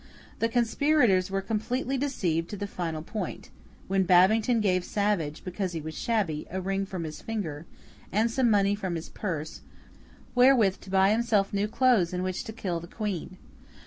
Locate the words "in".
12.13-12.23